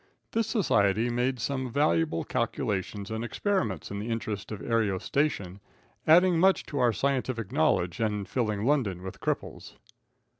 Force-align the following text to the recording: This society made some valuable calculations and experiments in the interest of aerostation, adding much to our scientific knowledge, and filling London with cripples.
This 0.31 0.47
society 0.47 1.11
made 1.11 1.39
some 1.39 1.69
valuable 1.71 2.23
calculations 2.23 3.11
and 3.11 3.23
experiments 3.23 3.91
in 3.91 3.99
the 3.99 4.09
interest 4.09 4.51
of 4.51 4.59
aerostation, 4.59 5.59
adding 6.07 6.39
much 6.39 6.65
to 6.65 6.79
our 6.79 6.91
scientific 6.91 7.51
knowledge, 7.51 7.99
and 7.99 8.27
filling 8.27 8.65
London 8.65 9.03
with 9.03 9.19
cripples. 9.19 9.75